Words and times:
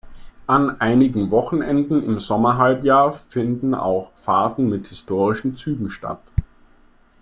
An 0.47 0.81
einigen 0.81 1.29
Wochenenden 1.29 2.01
im 2.01 2.19
Sommerhalbjahr 2.19 3.13
finden 3.13 3.75
auch 3.75 4.11
Fahrten 4.15 4.67
mit 4.67 4.87
historischen 4.87 5.55
Zügen 5.57 5.91
statt. 5.91 6.23